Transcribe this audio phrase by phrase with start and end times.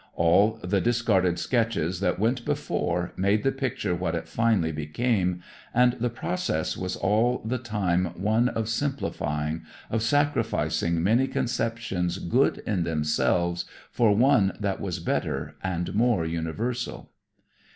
[0.15, 5.43] All the discarded sketches that went before made the picture what it finally became,
[5.75, 9.61] and the process was all the time one of simplifying,
[9.91, 17.11] of sacrificing many conceptions good in themselves for one that was better and more universal.